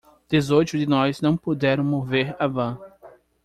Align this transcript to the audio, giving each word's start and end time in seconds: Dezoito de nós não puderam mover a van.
Dezoito 0.29 0.79
de 0.79 0.87
nós 0.87 1.21
não 1.21 1.37
puderam 1.37 1.83
mover 1.83 2.35
a 2.39 2.47
van. 2.47 2.75